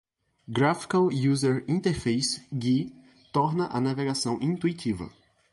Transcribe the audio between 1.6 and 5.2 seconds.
Interface (GUI) torna a navegação intuitiva.